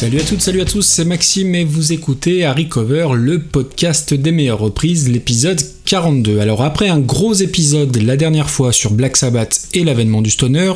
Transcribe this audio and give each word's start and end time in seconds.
Salut 0.00 0.20
à 0.20 0.24
toutes, 0.24 0.40
salut 0.40 0.62
à 0.62 0.64
tous, 0.64 0.80
c'est 0.80 1.04
Maxime 1.04 1.54
et 1.54 1.62
vous 1.62 1.92
écoutez 1.92 2.46
Harry 2.46 2.70
Cover, 2.70 3.08
le 3.14 3.38
podcast 3.38 4.14
des 4.14 4.32
meilleures 4.32 4.60
reprises, 4.60 5.10
l'épisode 5.10 5.60
42. 5.84 6.40
Alors 6.40 6.62
après 6.62 6.88
un 6.88 7.00
gros 7.00 7.34
épisode 7.34 7.94
la 7.98 8.16
dernière 8.16 8.48
fois 8.48 8.72
sur 8.72 8.92
Black 8.92 9.18
Sabbath 9.18 9.68
et 9.74 9.84
l'avènement 9.84 10.22
du 10.22 10.30
stoner, 10.30 10.72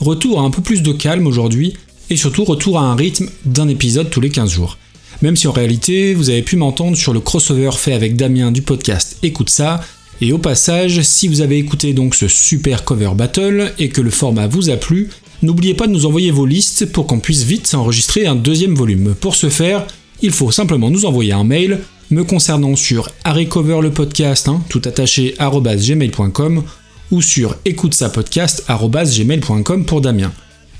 retour 0.00 0.40
à 0.40 0.42
un 0.42 0.50
peu 0.50 0.60
plus 0.60 0.82
de 0.82 0.90
calme 0.90 1.28
aujourd'hui 1.28 1.74
et 2.10 2.16
surtout 2.16 2.42
retour 2.42 2.80
à 2.80 2.82
un 2.82 2.96
rythme 2.96 3.28
d'un 3.44 3.68
épisode 3.68 4.10
tous 4.10 4.20
les 4.20 4.30
15 4.30 4.50
jours. 4.50 4.76
Même 5.22 5.36
si 5.36 5.46
en 5.46 5.52
réalité 5.52 6.12
vous 6.12 6.30
avez 6.30 6.42
pu 6.42 6.56
m'entendre 6.56 6.96
sur 6.96 7.12
le 7.12 7.20
crossover 7.20 7.70
fait 7.76 7.92
avec 7.92 8.16
Damien 8.16 8.50
du 8.50 8.62
podcast 8.62 9.18
Écoute 9.22 9.50
ça, 9.50 9.82
et 10.20 10.32
au 10.32 10.38
passage, 10.38 11.00
si 11.02 11.28
vous 11.28 11.42
avez 11.42 11.58
écouté 11.58 11.92
donc 11.92 12.16
ce 12.16 12.26
super 12.26 12.84
cover 12.84 13.10
battle 13.14 13.72
et 13.78 13.88
que 13.88 14.00
le 14.00 14.10
format 14.10 14.48
vous 14.48 14.68
a 14.68 14.76
plu, 14.76 15.10
n'oubliez 15.44 15.74
pas 15.74 15.86
de 15.86 15.92
nous 15.92 16.06
envoyer 16.06 16.30
vos 16.30 16.46
listes 16.46 16.86
pour 16.92 17.06
qu'on 17.06 17.20
puisse 17.20 17.44
vite 17.44 17.74
enregistrer 17.74 18.26
un 18.26 18.34
deuxième 18.34 18.74
volume. 18.74 19.14
Pour 19.14 19.34
ce 19.34 19.48
faire, 19.48 19.86
il 20.22 20.32
faut 20.32 20.50
simplement 20.50 20.90
nous 20.90 21.06
envoyer 21.06 21.32
un 21.32 21.44
mail 21.44 21.80
me 22.10 22.24
concernant 22.24 22.76
sur 22.76 23.10
Cover 23.48 23.80
le 23.82 23.90
podcast, 23.90 24.48
hein, 24.48 24.62
tout 24.68 24.82
attaché 24.84 25.34
gmail.com 25.38 26.62
ou 27.10 27.22
sur 27.22 27.56
écoute 27.64 27.94
sa 27.94 28.08
podcast 28.08 28.64
gmail.com 28.68 29.84
pour 29.84 30.00
Damien. 30.00 30.32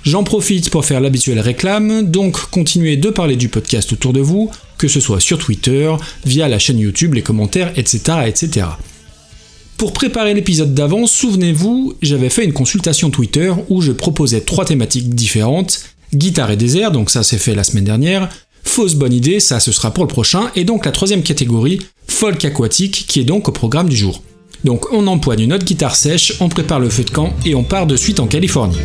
J'en 0.04 0.22
profite 0.22 0.68
pour 0.68 0.84
faire 0.84 1.00
l'habituelle 1.00 1.40
réclame, 1.40 2.02
donc 2.02 2.50
continuez 2.50 2.96
de 2.96 3.08
parler 3.08 3.36
du 3.36 3.48
podcast 3.48 3.92
autour 3.92 4.12
de 4.12 4.20
vous, 4.20 4.50
que 4.76 4.88
ce 4.88 5.00
soit 5.00 5.20
sur 5.20 5.38
Twitter, 5.38 5.90
via 6.26 6.46
la 6.46 6.58
chaîne 6.58 6.78
YouTube, 6.78 7.14
les 7.14 7.22
commentaires, 7.22 7.72
etc. 7.78 8.18
etc. 8.26 8.66
Pour 9.76 9.92
préparer 9.92 10.34
l'épisode 10.34 10.72
d'avant, 10.72 11.06
souvenez-vous, 11.06 11.94
j'avais 12.00 12.30
fait 12.30 12.44
une 12.44 12.52
consultation 12.52 13.10
Twitter 13.10 13.52
où 13.68 13.80
je 13.80 13.90
proposais 13.92 14.40
trois 14.40 14.64
thématiques 14.64 15.14
différentes, 15.14 15.84
guitare 16.14 16.52
et 16.52 16.56
désert, 16.56 16.92
donc 16.92 17.10
ça 17.10 17.24
c'est 17.24 17.38
fait 17.38 17.56
la 17.56 17.64
semaine 17.64 17.84
dernière, 17.84 18.28
fausse 18.62 18.94
bonne 18.94 19.12
idée, 19.12 19.40
ça 19.40 19.58
ce 19.58 19.72
sera 19.72 19.92
pour 19.92 20.04
le 20.04 20.08
prochain, 20.08 20.50
et 20.54 20.64
donc 20.64 20.86
la 20.86 20.92
troisième 20.92 21.22
catégorie, 21.22 21.80
folk 22.06 22.44
aquatique, 22.44 23.04
qui 23.08 23.20
est 23.20 23.24
donc 23.24 23.48
au 23.48 23.52
programme 23.52 23.88
du 23.88 23.96
jour. 23.96 24.22
Donc 24.62 24.92
on 24.92 25.06
empoigne 25.08 25.40
une 25.40 25.52
autre 25.52 25.64
guitare 25.64 25.96
sèche, 25.96 26.34
on 26.40 26.48
prépare 26.48 26.80
le 26.80 26.88
feu 26.88 27.02
de 27.02 27.10
camp 27.10 27.34
et 27.44 27.54
on 27.54 27.64
part 27.64 27.86
de 27.86 27.96
suite 27.96 28.20
en 28.20 28.26
Californie. 28.26 28.78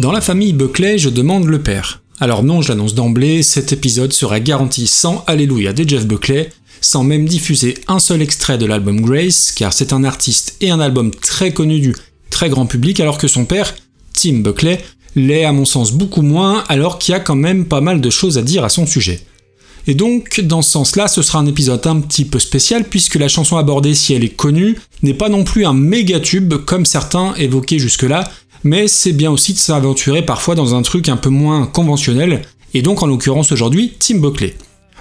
Dans 0.00 0.12
la 0.12 0.22
famille 0.22 0.54
Buckley, 0.54 0.96
je 0.96 1.10
demande 1.10 1.44
le 1.44 1.60
père. 1.60 2.00
Alors 2.20 2.42
non, 2.42 2.62
je 2.62 2.70
l'annonce 2.70 2.94
d'emblée, 2.94 3.42
cet 3.42 3.74
épisode 3.74 4.14
sera 4.14 4.40
garanti 4.40 4.86
sans 4.86 5.22
Alléluia 5.26 5.74
de 5.74 5.86
Jeff 5.86 6.06
Buckley, 6.06 6.48
sans 6.80 7.04
même 7.04 7.28
diffuser 7.28 7.74
un 7.86 7.98
seul 7.98 8.22
extrait 8.22 8.56
de 8.56 8.64
l'album 8.64 9.02
Grace, 9.02 9.52
car 9.54 9.74
c'est 9.74 9.92
un 9.92 10.02
artiste 10.02 10.56
et 10.62 10.70
un 10.70 10.80
album 10.80 11.10
très 11.10 11.52
connu 11.52 11.80
du 11.80 11.94
très 12.30 12.48
grand 12.48 12.64
public, 12.64 12.98
alors 12.98 13.18
que 13.18 13.28
son 13.28 13.44
père, 13.44 13.74
Tim 14.14 14.38
Buckley, 14.38 14.82
l'est 15.16 15.44
à 15.44 15.52
mon 15.52 15.66
sens 15.66 15.92
beaucoup 15.92 16.22
moins, 16.22 16.64
alors 16.70 16.98
qu'il 16.98 17.12
y 17.12 17.16
a 17.16 17.20
quand 17.20 17.36
même 17.36 17.66
pas 17.66 17.82
mal 17.82 18.00
de 18.00 18.08
choses 18.08 18.38
à 18.38 18.42
dire 18.42 18.64
à 18.64 18.70
son 18.70 18.86
sujet. 18.86 19.20
Et 19.86 19.94
donc, 19.94 20.40
dans 20.40 20.62
ce 20.62 20.70
sens-là, 20.70 21.08
ce 21.08 21.20
sera 21.20 21.40
un 21.40 21.46
épisode 21.46 21.86
un 21.86 22.00
petit 22.00 22.24
peu 22.24 22.38
spécial, 22.38 22.84
puisque 22.84 23.16
la 23.16 23.28
chanson 23.28 23.58
abordée, 23.58 23.94
si 23.94 24.14
elle 24.14 24.24
est 24.24 24.34
connue, 24.34 24.78
n'est 25.02 25.12
pas 25.12 25.28
non 25.28 25.44
plus 25.44 25.66
un 25.66 25.74
méga 25.74 26.20
tube 26.20 26.54
comme 26.64 26.86
certains 26.86 27.34
évoqués 27.34 27.78
jusque-là, 27.78 28.30
mais 28.64 28.88
c'est 28.88 29.12
bien 29.12 29.30
aussi 29.30 29.52
de 29.52 29.58
s'aventurer 29.58 30.24
parfois 30.24 30.54
dans 30.54 30.74
un 30.74 30.82
truc 30.82 31.08
un 31.08 31.16
peu 31.16 31.30
moins 31.30 31.66
conventionnel, 31.66 32.42
et 32.74 32.82
donc 32.82 33.02
en 33.02 33.06
l'occurrence 33.06 33.52
aujourd'hui 33.52 33.92
Tim 33.98 34.18
Buckley. 34.18 34.54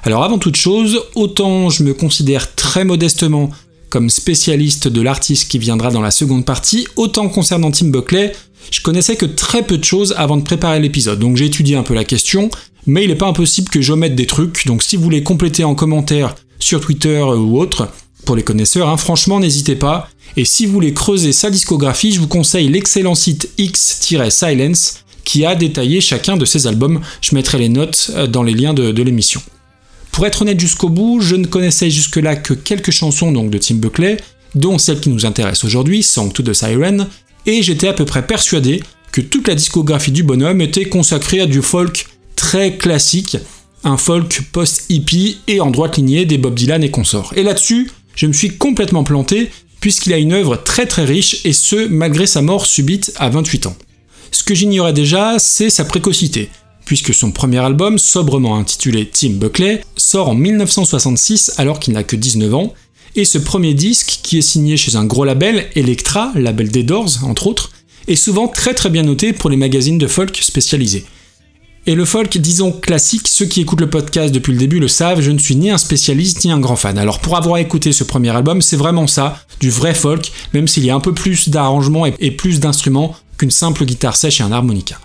Alors 0.03 0.24
avant 0.24 0.38
toute 0.38 0.56
chose, 0.56 1.02
autant 1.16 1.69
je 1.69 1.84
me 1.84 1.94
considère 1.94 2.56
très 2.56 2.86
modestement 2.86 3.50
comme 3.90 4.09
spécialiste 4.09 4.88
de 4.88 5.02
l'artiste 5.02 5.50
qui 5.50 5.59
viendra 5.59 5.92
dans 5.92 6.02
la 6.02 6.12
seconde 6.12 6.46
partie, 6.46 6.88
autant 6.96 7.28
concernant 7.28 7.72
Tim 7.72 7.88
Buckley, 7.88 8.34
je 8.72 8.81
connaissais 8.81 9.16
que 9.16 9.25
très 9.25 9.64
peu 9.64 9.78
de 9.78 9.84
choses 9.84 10.14
avant 10.18 10.38
de 10.38 10.44
préparer 10.44 10.80
l'épisode, 10.80 11.19
donc 11.19 11.38
j'ai 11.38 11.46
étudié 11.46 11.75
un 11.75 11.84
peu 11.84 11.96
la 11.96 12.03
question, 12.03 12.50
mais 12.86 13.03
il 13.03 13.09
n'est 13.09 13.16
pas 13.16 13.28
impossible 13.28 13.69
que 13.69 13.81
j'omette 13.81 14.16
des 14.16 14.28
trucs, 14.28 14.66
donc 14.68 14.84
si 14.84 14.96
vous 14.96 15.03
voulez 15.03 15.24
compléter 15.24 15.64
en 15.64 15.75
commentaire 15.75 16.36
sur 16.59 16.81
Twitter 16.81 17.22
ou 17.22 17.59
autre, 17.59 17.90
pour 18.29 18.35
les 18.35 18.44
connaisseurs, 18.44 18.90
hein, 18.90 18.97
franchement 18.97 19.40
n'hésitez 19.40 19.75
pas, 19.75 20.07
et 20.38 20.45
si 20.45 20.67
vous 20.67 20.73
voulez 20.73 20.94
creuser 20.94 21.31
sa 21.31 21.50
discographie, 21.50 22.12
je 22.12 22.19
vous 22.19 22.28
conseille 22.28 22.69
l'excellent 22.69 23.16
site 23.16 23.50
X-Silence 23.57 25.03
qui 25.23 25.47
a 25.47 25.56
détaillé 25.56 26.00
chacun 26.00 26.38
de 26.38 26.45
ses 26.45 26.68
albums. 26.68 27.01
Je 27.22 27.34
mettrai 27.34 27.57
les 27.57 27.69
notes 27.69 28.12
euh, 28.13 28.28
dans 28.28 28.44
les 28.44 28.53
liens 28.53 28.75
de, 28.75 29.01
l'émission. 29.01 29.41
Pour 30.12 30.28
être 30.28 30.44
honnête 30.44 30.59
jusqu'au 30.59 30.89
bout, 30.89 31.22
je 31.22 31.35
ne 31.35 31.47
connaissais 31.47 31.89
jusque-là 31.89 32.35
que 32.35 32.53
quelques 32.53 32.91
chansons 32.91 33.31
donc 33.31 33.50
de 33.50 33.57
Tim 33.57 33.78
Buckley, 33.78 34.18
dont 34.53 34.78
celle 34.78 35.00
qui 35.00 35.09
nous 35.09 35.25
intéresse 35.25 35.63
aujourd'hui, 35.63 36.03
Song 36.03 36.31
to 36.31 36.44
the 36.44 36.53
Siren, 36.53 37.07
et 37.47 37.63
j'étais 37.63 37.88
à 37.88 37.94
peu 37.94 38.06
près 38.06 38.28
persuadé 38.28 38.84
que 39.12 39.22
toute 39.22 39.47
la 39.47 39.56
discographie 39.56 40.12
du 40.12 40.22
bonhomme 40.22 40.62
était 40.62 40.85
consacrée 40.85 41.41
à 41.41 41.47
du 41.47 41.63
folk 41.63 42.06
très 42.35 42.73
classique, 42.78 43.38
un 43.84 43.97
folk 43.97 44.44
post-hippie 44.51 45.39
et 45.47 45.62
en 45.62 45.72
droite 45.72 45.97
lignée 45.97 46.28
des 46.28 46.38
Bob 46.38 46.53
Dylan 46.53 46.84
et 46.84 46.91
consorts. 46.91 47.34
Et 47.35 47.41
là-dessus, 47.41 47.89
je 48.19 48.28
me 48.28 48.34
suis 48.34 48.57
complètement 48.57 49.06
planté, 49.06 49.50
puisqu'il 49.80 50.12
a 50.12 50.18
une 50.18 50.34
œuvre 50.34 50.57
très 50.57 50.85
très 50.85 51.06
riche, 51.06 51.38
et 51.46 51.53
ce, 51.53 51.88
malgré 51.88 52.28
sa 52.28 52.41
mort 52.41 52.66
subite 52.66 53.13
à 53.16 53.30
28 53.30 53.68
ans. 53.68 53.78
Ce 54.31 54.44
que 54.44 54.53
j'ignorais 54.53 54.91
déjà, 54.91 55.40
c'est 55.40 55.69
sa 55.69 55.85
précocité, 55.85 56.50
puisque 56.84 57.13
son 57.13 57.31
premier 57.31 57.59
album, 57.59 57.97
sobrement 57.97 58.57
intitulé 58.57 59.07
Tim 59.09 59.35
Buckley, 59.35 59.85
sort 59.96 60.28
en 60.28 60.35
1966 60.35 61.53
alors 61.56 61.80
qu'il 61.80 61.94
n'a 61.94 62.03
que 62.03 62.18
19 62.18 62.53
ans, 62.56 62.74
et 63.16 63.24
ce 63.24 63.38
premier 63.38 63.74
disque, 63.74 64.19
qui 64.22 64.38
est 64.38 64.41
signé 64.41 64.75
chez 64.75 64.97
un 64.97 65.06
gros 65.06 65.24
label, 65.24 65.69
Electra, 65.75 66.34
label 66.36 66.68
des 66.68 66.84
Doors 66.84 67.24
entre 67.24 67.47
autres, 67.47 67.72
est 68.09 68.18
souvent 68.18 68.50
très 68.50 68.74
très 68.74 68.90
bien 68.90 69.03
noté 69.03 69.31
pour 69.31 69.50
les 69.50 69.56
magazines 69.56 69.97
de 69.97 70.07
folk 70.07 70.36
spécialisés. 70.41 71.06
Et 71.85 71.95
le 71.95 72.06
folk, 72.06 72.38
disons 72.38 72.72
classique, 72.72 73.28
ceux 73.28 73.45
qui 73.45 73.62
écoutent 73.62 73.81
le 73.81 73.90
podcast 73.90 74.34
depuis 74.34 74.51
le 74.51 74.59
début 74.59 74.79
le 74.79 74.88
savent, 74.88 75.22
je 75.22 75.31
ne 75.31 75.40
suis 75.40 75.56
ni 75.56 75.72
un 75.72 75.78
spécialiste 75.78 76.44
ni 76.45 76.51
un 76.51 76.59
grand 76.59 76.75
fan. 76.75 76.97
Alors 76.97 77.19
pour 77.19 77.38
avoir 77.38 77.57
écouté 77.57 77.94
ce 77.94 78.03
premier 78.03 78.29
album, 78.29 78.62
c'est 78.62 78.75
vraiment 78.75 79.07
ça, 79.07 79.40
du 79.59 79.69
vrai 79.69 79.94
folk, 79.94 80.31
même 80.53 80.68
s'il 80.68 80.85
y 80.85 80.89
a 80.89 80.95
un 80.95 81.00
peu 81.00 81.13
plus 81.13 81.50
d'arrangements 81.50 82.06
et 82.06 82.31
plus 82.31 82.59
d'instruments 82.59 83.16
qu'une 83.38 83.51
simple 83.51 83.85
guitare 83.85 84.16
sèche 84.16 84.41
et 84.41 84.44
un 84.44 84.51
harmonica. 84.51 85.00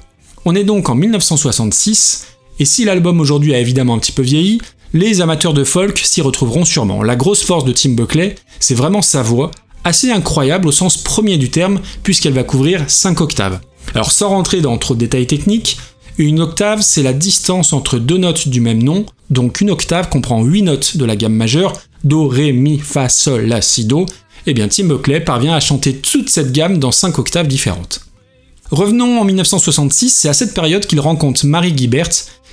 On 0.44 0.54
est 0.54 0.64
donc 0.64 0.90
en 0.90 0.94
1966, 0.94 2.26
et 2.58 2.64
si 2.64 2.84
l'album 2.84 3.20
aujourd'hui 3.20 3.54
a 3.54 3.60
évidemment 3.60 3.94
un 3.94 3.98
petit 3.98 4.12
peu 4.12 4.22
vieilli, 4.22 4.60
les 4.92 5.20
amateurs 5.22 5.54
de 5.54 5.64
folk 5.64 5.98
s'y 5.98 6.20
retrouveront 6.20 6.64
sûrement. 6.64 7.02
La 7.02 7.16
grosse 7.16 7.42
force 7.42 7.64
de 7.64 7.72
Tim 7.72 7.90
Buckley, 7.90 8.34
c'est 8.60 8.74
vraiment 8.74 9.02
sa 9.02 9.22
voix, 9.22 9.50
assez 9.84 10.10
incroyable 10.10 10.68
au 10.68 10.72
sens 10.72 10.98
premier 10.98 11.38
du 11.38 11.50
terme, 11.50 11.80
puisqu'elle 12.02 12.32
va 12.32 12.44
couvrir 12.44 12.84
5 12.86 13.20
octaves. 13.20 13.60
Alors 13.94 14.12
sans 14.12 14.28
rentrer 14.28 14.60
dans 14.60 14.76
trop 14.78 14.94
de 14.94 15.00
détails 15.00 15.26
techniques, 15.26 15.78
une 16.18 16.40
octave, 16.40 16.80
c'est 16.82 17.02
la 17.02 17.12
distance 17.12 17.72
entre 17.72 17.98
deux 17.98 18.18
notes 18.18 18.48
du 18.48 18.60
même 18.60 18.82
nom, 18.82 19.04
donc 19.30 19.60
une 19.60 19.70
octave 19.70 20.08
comprend 20.08 20.44
8 20.44 20.62
notes 20.62 20.96
de 20.96 21.04
la 21.04 21.16
gamme 21.16 21.34
majeure, 21.34 21.72
Do, 22.04 22.28
Ré, 22.28 22.52
Mi, 22.52 22.78
Fa, 22.78 23.08
Sol, 23.08 23.46
La, 23.46 23.60
Si, 23.60 23.84
Do, 23.84 24.06
et 24.46 24.50
eh 24.50 24.54
bien 24.54 24.68
Tim 24.68 24.84
Buckley 24.84 25.20
parvient 25.20 25.54
à 25.54 25.60
chanter 25.60 25.94
toute 25.94 26.28
cette 26.28 26.52
gamme 26.52 26.78
dans 26.78 26.92
5 26.92 27.18
octaves 27.18 27.48
différentes. 27.48 28.00
Revenons 28.70 29.18
en 29.20 29.24
1966, 29.24 30.10
c'est 30.10 30.28
à 30.28 30.34
cette 30.34 30.54
période 30.54 30.86
qu'il 30.86 31.00
rencontre 31.00 31.46
Marie 31.46 31.72
Guibert, 31.72 32.10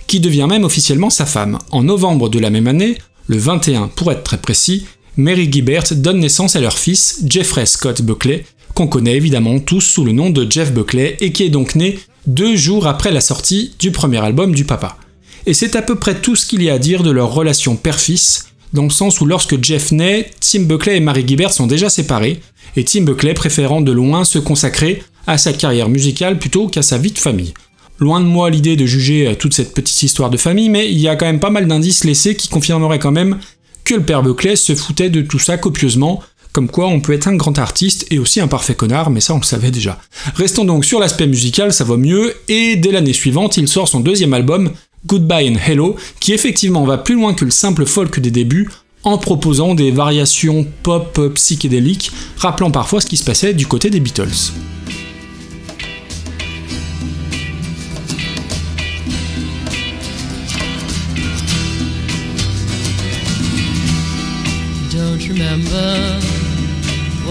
qui 0.07 0.19
devient 0.19 0.47
même 0.49 0.63
officiellement 0.63 1.09
sa 1.09 1.25
femme. 1.25 1.59
En 1.71 1.83
novembre 1.83 2.29
de 2.29 2.39
la 2.39 2.49
même 2.49 2.67
année, 2.67 2.97
le 3.27 3.37
21 3.37 3.89
pour 3.89 4.11
être 4.11 4.23
très 4.23 4.37
précis, 4.37 4.85
Mary 5.17 5.47
Guibert 5.47 5.83
donne 5.91 6.19
naissance 6.19 6.55
à 6.55 6.61
leur 6.61 6.77
fils, 6.77 7.23
Jeffrey 7.27 7.65
Scott 7.65 8.01
Buckley, 8.01 8.45
qu'on 8.73 8.87
connaît 8.87 9.17
évidemment 9.17 9.59
tous 9.59 9.81
sous 9.81 10.05
le 10.05 10.13
nom 10.13 10.29
de 10.29 10.49
Jeff 10.49 10.73
Buckley, 10.73 11.17
et 11.19 11.31
qui 11.31 11.43
est 11.43 11.49
donc 11.49 11.75
né 11.75 11.99
deux 12.27 12.55
jours 12.55 12.87
après 12.87 13.11
la 13.11 13.21
sortie 13.21 13.73
du 13.79 13.91
premier 13.91 14.19
album 14.19 14.53
du 14.53 14.65
papa. 14.65 14.97
Et 15.45 15.53
c'est 15.53 15.75
à 15.75 15.81
peu 15.81 15.95
près 15.95 16.15
tout 16.15 16.35
ce 16.35 16.45
qu'il 16.45 16.61
y 16.61 16.69
a 16.69 16.75
à 16.75 16.79
dire 16.79 17.03
de 17.03 17.11
leur 17.11 17.33
relation 17.33 17.75
père-fils, 17.75 18.47
dans 18.73 18.83
le 18.83 18.89
sens 18.89 19.19
où 19.21 19.25
lorsque 19.25 19.61
Jeff 19.63 19.91
naît, 19.91 20.29
Tim 20.39 20.61
Buckley 20.61 20.97
et 20.97 20.99
Mary 20.99 21.23
Gibbert 21.27 21.51
sont 21.51 21.67
déjà 21.67 21.89
séparés, 21.89 22.39
et 22.75 22.83
Tim 22.83 23.01
Buckley 23.01 23.33
préférant 23.33 23.81
de 23.81 23.91
loin 23.91 24.23
se 24.23 24.39
consacrer 24.39 25.03
à 25.27 25.37
sa 25.37 25.53
carrière 25.53 25.89
musicale 25.89 26.39
plutôt 26.39 26.67
qu'à 26.67 26.81
sa 26.81 26.97
vie 26.97 27.11
de 27.11 27.19
famille. 27.19 27.53
Loin 27.99 28.19
de 28.19 28.25
moi 28.25 28.49
l'idée 28.49 28.75
de 28.75 28.85
juger 28.85 29.27
euh, 29.27 29.35
toute 29.35 29.53
cette 29.53 29.73
petite 29.73 30.01
histoire 30.01 30.29
de 30.29 30.37
famille, 30.37 30.69
mais 30.69 30.91
il 30.91 30.99
y 30.99 31.07
a 31.07 31.15
quand 31.15 31.25
même 31.25 31.39
pas 31.39 31.49
mal 31.49 31.67
d'indices 31.67 32.03
laissés 32.03 32.35
qui 32.35 32.47
confirmeraient 32.47 32.99
quand 32.99 33.11
même 33.11 33.37
que 33.83 33.95
le 33.95 34.01
père 34.01 34.23
Buckley 34.23 34.55
se 34.55 34.73
foutait 34.73 35.09
de 35.09 35.21
tout 35.21 35.39
ça 35.39 35.57
copieusement, 35.57 36.21
comme 36.53 36.69
quoi 36.69 36.87
on 36.87 36.99
peut 36.99 37.13
être 37.13 37.27
un 37.27 37.35
grand 37.35 37.57
artiste 37.57 38.05
et 38.11 38.19
aussi 38.19 38.39
un 38.39 38.47
parfait 38.47 38.75
connard, 38.75 39.09
mais 39.09 39.21
ça 39.21 39.33
on 39.33 39.39
le 39.39 39.43
savait 39.43 39.71
déjà. 39.71 39.99
Restons 40.35 40.65
donc 40.65 40.85
sur 40.85 40.99
l'aspect 40.99 41.27
musical, 41.27 41.73
ça 41.73 41.83
va 41.83 41.97
mieux, 41.97 42.33
et 42.47 42.75
dès 42.75 42.91
l'année 42.91 43.13
suivante, 43.13 43.57
il 43.57 43.67
sort 43.67 43.87
son 43.87 43.99
deuxième 43.99 44.33
album, 44.33 44.71
Goodbye 45.05 45.49
and 45.49 45.59
Hello, 45.65 45.95
qui 46.19 46.33
effectivement 46.33 46.85
va 46.85 46.97
plus 46.97 47.15
loin 47.15 47.33
que 47.33 47.45
le 47.45 47.51
simple 47.51 47.85
folk 47.85 48.19
des 48.19 48.31
débuts, 48.31 48.69
en 49.03 49.17
proposant 49.17 49.73
des 49.73 49.91
variations 49.91 50.67
pop 50.83 51.19
psychédéliques, 51.33 52.11
rappelant 52.37 52.69
parfois 52.69 53.01
ce 53.01 53.07
qui 53.07 53.17
se 53.17 53.23
passait 53.23 53.53
du 53.53 53.65
côté 53.65 53.89
des 53.89 53.99
Beatles. 53.99 54.51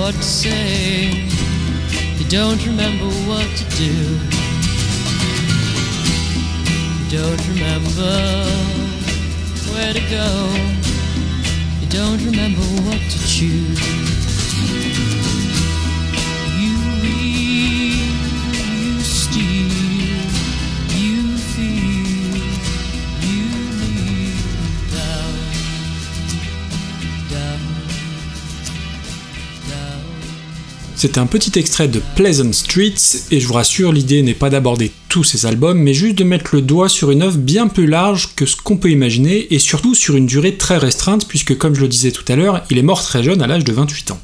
What 0.01 0.15
to 0.15 0.23
say. 0.23 1.11
You 2.17 2.25
don't 2.31 2.65
remember 2.65 3.09
what 3.29 3.47
to 3.59 3.65
do. 3.77 3.93
You 6.99 7.07
don't 7.19 7.43
remember 7.53 8.15
where 9.73 9.93
to 9.93 10.05
go. 10.19 10.29
You 11.81 11.89
don't 11.89 12.25
remember 12.25 12.65
what 12.87 13.01
to 13.13 13.19
choose. 13.27 15.30
C'est 31.03 31.17
un 31.17 31.25
petit 31.25 31.59
extrait 31.59 31.89
de 31.89 32.03
Pleasant 32.15 32.53
Streets, 32.53 33.23
et 33.31 33.41
je 33.41 33.47
vous 33.47 33.55
rassure, 33.55 33.91
l'idée 33.91 34.21
n'est 34.21 34.35
pas 34.35 34.51
d'aborder 34.51 34.93
tous 35.09 35.25
ces 35.25 35.47
albums, 35.47 35.79
mais 35.79 35.95
juste 35.95 36.19
de 36.19 36.25
mettre 36.25 36.55
le 36.55 36.61
doigt 36.61 36.91
sur 36.91 37.11
une 37.11 37.23
œuvre 37.23 37.39
bien 37.39 37.69
plus 37.69 37.87
large 37.87 38.35
que 38.37 38.45
ce 38.45 38.55
qu'on 38.57 38.77
peut 38.77 38.91
imaginer, 38.91 39.47
et 39.49 39.59
surtout 39.59 39.95
sur 39.95 40.17
une 40.17 40.27
durée 40.27 40.59
très 40.59 40.77
restreinte, 40.77 41.27
puisque 41.27 41.57
comme 41.57 41.75
je 41.75 41.81
le 41.81 41.89
disais 41.89 42.11
tout 42.11 42.31
à 42.31 42.37
l'heure, 42.37 42.65
il 42.69 42.77
est 42.77 42.83
mort 42.83 43.03
très 43.03 43.23
jeune 43.23 43.41
à 43.41 43.47
l'âge 43.47 43.65
de 43.65 43.73
28 43.73 44.11
ans. 44.11 44.21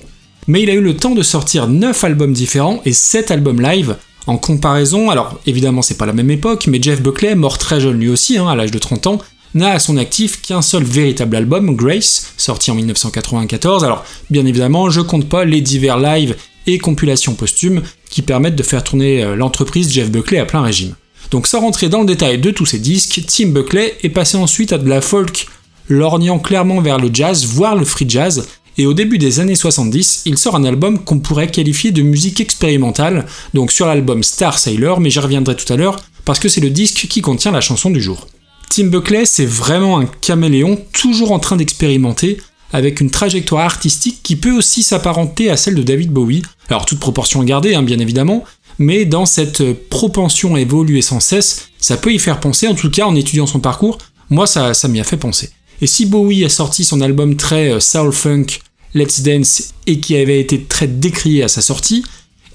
Mais 0.48 0.62
il 0.62 0.68
a 0.68 0.74
eu 0.74 0.82
le 0.82 0.94
temps 0.94 1.14
de 1.14 1.22
sortir 1.22 1.66
9 1.66 2.04
albums 2.04 2.34
différents 2.34 2.82
et 2.84 2.92
7 2.92 3.30
albums 3.30 3.62
live, 3.62 3.96
en 4.26 4.36
comparaison, 4.36 5.08
alors 5.08 5.40
évidemment 5.46 5.80
c'est 5.80 5.96
pas 5.96 6.04
la 6.04 6.12
même 6.12 6.30
époque, 6.30 6.66
mais 6.66 6.82
Jeff 6.82 7.00
Buckley, 7.00 7.36
mort 7.36 7.56
très 7.56 7.80
jeune 7.80 7.98
lui 7.98 8.10
aussi, 8.10 8.36
hein, 8.36 8.48
à 8.48 8.54
l'âge 8.54 8.70
de 8.70 8.78
30 8.78 9.06
ans, 9.06 9.18
n'a 9.54 9.70
à 9.70 9.78
son 9.78 9.96
actif 9.96 10.42
qu'un 10.42 10.60
seul 10.60 10.84
véritable 10.84 11.36
album, 11.36 11.74
Grace, 11.74 12.34
sorti 12.36 12.70
en 12.70 12.74
1994. 12.74 13.82
Alors 13.82 14.04
bien 14.28 14.44
évidemment, 14.44 14.90
je 14.90 15.00
compte 15.00 15.26
pas 15.26 15.46
les 15.46 15.62
divers 15.62 15.98
lives 15.98 16.36
et 16.66 16.78
compilations 16.78 17.34
posthumes 17.34 17.82
qui 18.10 18.22
permettent 18.22 18.56
de 18.56 18.62
faire 18.62 18.84
tourner 18.84 19.22
euh, 19.22 19.36
l'entreprise 19.36 19.92
Jeff 19.92 20.10
Buckley 20.10 20.38
à 20.38 20.46
plein 20.46 20.62
régime. 20.62 20.94
Donc 21.30 21.46
sans 21.46 21.60
rentrer 21.60 21.88
dans 21.88 22.00
le 22.00 22.06
détail 22.06 22.38
de 22.38 22.50
tous 22.50 22.66
ces 22.66 22.78
disques, 22.78 23.20
Tim 23.26 23.48
Buckley 23.48 23.96
est 24.02 24.10
passé 24.10 24.36
ensuite 24.36 24.72
à 24.72 24.78
de 24.78 24.88
la 24.88 25.00
folk, 25.00 25.46
lorgnant 25.88 26.38
clairement 26.38 26.80
vers 26.80 26.98
le 26.98 27.10
jazz, 27.12 27.46
voire 27.46 27.76
le 27.76 27.84
free 27.84 28.08
jazz, 28.08 28.46
et 28.78 28.86
au 28.86 28.92
début 28.92 29.18
des 29.18 29.40
années 29.40 29.54
70, 29.54 30.22
il 30.26 30.36
sort 30.36 30.54
un 30.54 30.64
album 30.64 31.02
qu'on 31.02 31.18
pourrait 31.18 31.50
qualifier 31.50 31.92
de 31.92 32.02
musique 32.02 32.40
expérimentale, 32.40 33.26
donc 33.54 33.72
sur 33.72 33.86
l'album 33.86 34.22
Star 34.22 34.58
Sailor, 34.58 35.00
mais 35.00 35.10
j'y 35.10 35.18
reviendrai 35.18 35.56
tout 35.56 35.72
à 35.72 35.76
l'heure, 35.76 35.98
parce 36.24 36.38
que 36.38 36.48
c'est 36.48 36.60
le 36.60 36.70
disque 36.70 37.06
qui 37.08 37.22
contient 37.22 37.52
la 37.52 37.60
chanson 37.60 37.90
du 37.90 38.02
jour. 38.02 38.28
Tim 38.68 38.88
Buckley, 38.88 39.24
c'est 39.24 39.46
vraiment 39.46 39.98
un 39.98 40.06
caméléon, 40.06 40.78
toujours 40.92 41.32
en 41.32 41.38
train 41.38 41.56
d'expérimenter, 41.56 42.38
avec 42.72 43.00
une 43.00 43.10
trajectoire 43.10 43.64
artistique 43.64 44.20
qui 44.22 44.36
peut 44.36 44.56
aussi 44.56 44.82
s'apparenter 44.82 45.50
à 45.50 45.56
celle 45.56 45.74
de 45.74 45.82
David 45.82 46.10
Bowie. 46.10 46.42
Alors 46.68 46.84
toute 46.84 47.00
proportion 47.00 47.42
gardée, 47.44 47.74
hein, 47.74 47.82
bien 47.82 47.98
évidemment, 47.98 48.44
mais 48.78 49.04
dans 49.04 49.26
cette 49.26 49.88
propension 49.88 50.54
à 50.54 50.60
évoluer 50.60 51.02
sans 51.02 51.20
cesse, 51.20 51.68
ça 51.78 51.96
peut 51.96 52.12
y 52.12 52.18
faire 52.18 52.40
penser, 52.40 52.68
en 52.68 52.74
tout 52.74 52.90
cas 52.90 53.06
en 53.06 53.14
étudiant 53.14 53.46
son 53.46 53.60
parcours, 53.60 53.98
moi 54.30 54.46
ça, 54.46 54.72
m'y 54.88 55.00
a 55.00 55.04
fait 55.04 55.16
penser. 55.16 55.50
Et 55.80 55.86
si 55.86 56.06
Bowie 56.06 56.44
a 56.44 56.48
sorti 56.48 56.84
son 56.84 57.00
album 57.00 57.36
très 57.36 57.70
euh, 57.70 57.80
soul 57.80 58.12
funk, 58.12 58.46
Let's 58.94 59.22
Dance, 59.22 59.74
et 59.86 60.00
qui 60.00 60.16
avait 60.16 60.40
été 60.40 60.62
très 60.62 60.86
décrié 60.86 61.42
à 61.42 61.48
sa 61.48 61.60
sortie, 61.60 62.04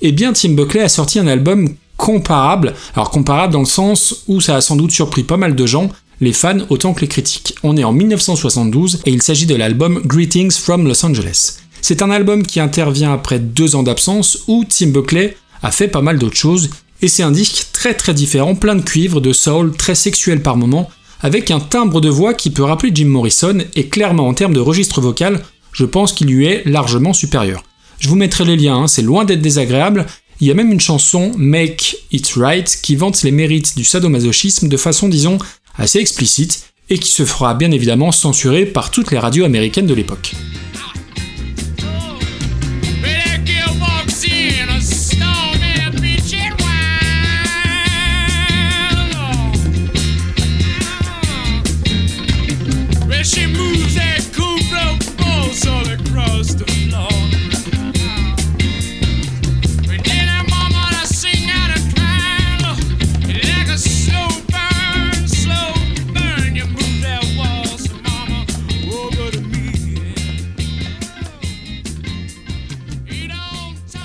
eh 0.02 0.12
bien 0.12 0.34
Tim 0.34 0.50
Buckley 0.50 0.82
a 0.82 0.90
sorti 0.90 1.20
un 1.20 1.28
album 1.28 1.70
comparable, 1.98 2.74
alors 2.96 3.12
comparable 3.12 3.54
dans 3.54 3.60
le 3.60 3.66
sens 3.66 4.24
où 4.28 4.42
ça 4.42 4.56
a 4.56 4.62
sans 4.62 4.76
doute 4.76 4.92
surpris 4.92 5.24
pas 5.24 5.38
mal 5.38 5.56
de 5.56 5.66
gens, 5.68 5.92
les 6.22 6.34
fans 6.34 6.60
autant 6.70 6.94
que 6.94 7.02
les 7.02 7.08
critiques. 7.08 7.56
On 7.64 7.76
est 7.76 7.84
en 7.84 7.92
1972 7.92 9.02
et 9.06 9.12
il 9.12 9.22
s'agit 9.22 9.48
de 9.48 9.56
l'album 9.56 10.02
Greetings 10.06 10.52
from 10.52 10.88
Los 10.88 11.04
Angeles. 11.04 11.58
C'est 11.82 12.04
un 12.04 12.12
album 12.12 12.44
qui 12.44 12.60
intervient 12.60 13.12
après 13.12 13.40
deux 13.40 13.76
ans 13.76 13.84
d'absence 13.84 14.44
où 14.48 14.64
Tim 14.64 14.90
Buckley 14.90 15.36
a 15.64 15.72
fait 15.72 15.88
pas 15.88 16.02
mal 16.02 16.20
d'autres 16.20 16.38
choses 16.38 16.70
et 17.02 17.08
c'est 17.08 17.24
un 17.24 17.32
disque 17.32 17.70
très 17.74 17.96
très 17.96 18.14
différent, 18.14 18.54
plein 18.54 18.76
de 18.76 18.84
cuivre, 18.84 19.20
de 19.20 19.34
soul, 19.34 19.76
très 19.76 19.96
sexuel 19.96 20.44
par 20.44 20.56
moments, 20.56 20.92
avec 21.22 21.50
un 21.50 21.60
timbre 21.60 22.00
de 22.00 22.10
voix 22.10 22.36
qui 22.36 22.52
peut 22.52 22.64
rappeler 22.64 22.92
Jim 22.94 23.08
Morrison 23.08 23.58
et 23.76 23.88
clairement 23.88 24.28
en 24.28 24.36
termes 24.36 24.54
de 24.54 24.60
registre 24.60 25.02
vocal, 25.02 25.42
je 25.74 25.86
pense 25.86 26.14
qu'il 26.14 26.28
lui 26.28 26.46
est 26.46 26.64
largement 26.66 27.14
supérieur. 27.14 27.64
Je 28.00 28.10
vous 28.10 28.16
mettrai 28.16 28.46
les 28.46 28.58
liens, 28.58 28.84
hein, 28.84 28.88
c'est 28.88 29.02
loin 29.02 29.26
d'être 29.26 29.42
désagréable. 29.42 30.06
Il 30.40 30.48
y 30.48 30.52
a 30.52 30.56
même 30.56 30.72
une 30.72 30.80
chanson, 30.80 31.32
Make 31.38 31.98
It 32.12 32.34
Right, 32.36 32.80
qui 32.82 32.96
vante 32.96 33.22
les 33.22 33.32
mérites 33.32 33.76
du 33.76 33.84
sadomasochisme 33.84 34.68
de 34.68 34.78
façon, 34.78 35.08
disons, 35.08 35.38
assez 35.78 36.00
explicite 36.00 36.72
et 36.90 36.98
qui 36.98 37.12
se 37.12 37.26
fera 37.26 37.54
bien 37.54 37.72
évidemment 37.72 38.12
censurer 38.12 38.66
par 38.66 38.92
toutes 38.92 39.12
les 39.12 39.20
radios 39.20 39.46
américaines 39.46 39.88
de 39.88 39.94
l'époque. 39.94 40.34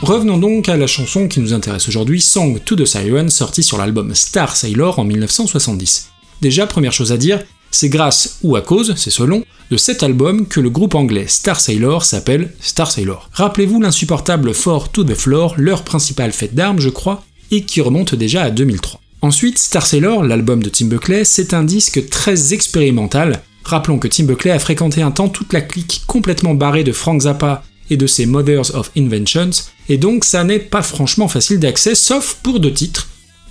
Revenons 0.07 0.39
donc 0.39 0.69
à 0.69 0.77
la 0.77 0.87
chanson 0.87 1.27
qui 1.27 1.41
nous 1.41 1.53
intéresse 1.53 1.89
aujourd'hui, 1.89 2.21
Song 2.21 2.61
to 2.65 2.77
the 2.77 2.85
Siren, 2.85 3.29
sortie 3.29 3.65
sur 3.65 3.77
l'album 3.77 4.15
Star 4.15 4.55
Sailor 4.55 5.01
en 5.01 5.05
1970. 5.05 6.11
Déjà, 6.41 6.69
première 6.69 6.93
chose 6.93 7.11
à 7.11 7.17
dire, 7.17 7.43
c'est 7.73 7.89
grâce 7.89 8.39
ou 8.45 8.55
à 8.55 8.61
cause, 8.61 8.95
c'est 8.97 9.11
selon, 9.11 9.43
de 9.69 9.77
cet 9.77 10.05
album 10.05 10.47
que 10.47 10.61
le 10.61 10.71
groupe 10.71 10.95
anglais 10.95 11.25
Star 11.27 11.59
Sailor 11.59 12.05
s'appelle 12.05 12.53
Star 12.61 12.89
Sailor. 12.89 13.29
Rappelez-vous 13.33 13.81
l'insupportable 13.81 14.55
Fort 14.55 14.93
to 14.93 15.03
the 15.03 15.17
Floor, 15.17 15.57
leur 15.59 15.83
principale 15.83 16.31
fête 16.31 16.55
d'armes, 16.55 16.79
je 16.79 16.91
crois, 16.91 17.25
et 17.51 17.65
qui 17.65 17.81
remonte 17.81 18.15
déjà 18.15 18.45
à 18.45 18.51
2003. 18.51 19.01
Ensuite, 19.23 19.59
Star 19.59 19.85
Sailor, 19.85 20.23
l'album 20.23 20.63
de 20.63 20.69
Tim 20.69 20.87
Buckley, 20.87 21.25
c'est 21.25 21.53
un 21.53 21.65
disque 21.65 22.09
très 22.11 22.55
expérimental. 22.55 23.43
Rappelons 23.65 23.99
que 23.99 24.07
Tim 24.07 24.23
Buckley 24.23 24.53
a 24.53 24.61
fréquenté 24.61 25.03
un 25.03 25.11
temps 25.11 25.29
toute 25.29 25.53
la 25.53 25.63
clique 25.63 26.03
complètement 26.07 26.55
barrée 26.55 26.85
de 26.85 26.93
Frank 26.93 27.23
Zappa 27.23 27.65
et 27.91 27.97
de 27.97 28.07
ses 28.07 28.27
Mothers 28.27 28.75
of 28.75 28.91
Inventions, 28.97 29.51
et 29.89 29.99
donc 29.99 30.25
ça 30.25 30.45
n'est 30.45 30.59
pas 30.59 30.83
franchement 30.83 31.29
facile 31.29 31.61
d'accès, 31.61 31.95
sauf 31.95 32.39
pour 32.43 32.61
deux 32.61 32.73
titres. 32.73 33.09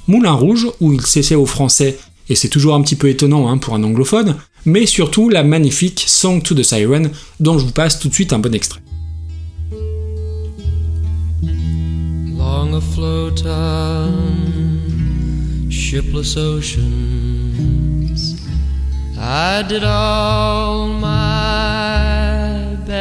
Moulin 0.07 0.33
Rouge, 0.33 0.67
où 0.81 0.93
il 0.93 1.05
s'essaie 1.05 1.35
au 1.35 1.45
français, 1.45 1.97
et 2.29 2.35
c'est 2.35 2.49
toujours 2.49 2.75
un 2.75 2.81
petit 2.81 2.95
peu 2.95 3.09
étonnant 3.09 3.49
hein, 3.49 3.57
pour 3.57 3.75
un 3.75 3.83
anglophone, 3.83 4.35
mais 4.65 4.85
surtout 4.85 5.29
la 5.29 5.43
magnifique 5.43 6.03
Song 6.07 6.41
to 6.41 6.55
the 6.55 6.63
Siren, 6.63 7.11
dont 7.39 7.57
je 7.57 7.65
vous 7.65 7.71
passe 7.71 7.99
tout 7.99 8.09
de 8.09 8.13
suite 8.13 8.33
un 8.33 8.39
bon 8.39 8.53
extrait. 8.53 8.81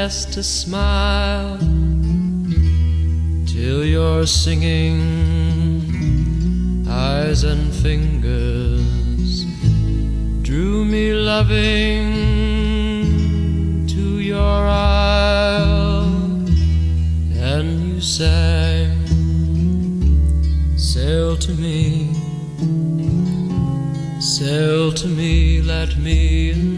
Best 0.05 0.35
to 0.35 0.43
smile 0.43 1.57
till 3.47 3.83
your 3.87 4.27
singing 4.27 5.01
eyes 6.87 7.43
and 7.45 7.73
fingers 7.73 9.47
drew 10.43 10.85
me 10.85 11.15
loving 11.15 12.13
to 13.87 14.21
your 14.21 14.67
isle. 14.69 16.05
And 17.53 17.69
you 17.89 18.01
sang 18.03 18.93
sail 20.77 21.35
to 21.39 21.53
me 21.55 22.13
sail 24.21 24.93
to 24.93 25.07
me 25.09 25.63
let 25.63 25.97
me 25.97 26.74